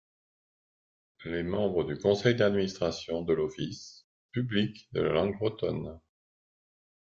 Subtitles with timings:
[1.25, 5.99] Les membres du conseil d’administration de l’office public de la langue bretonne.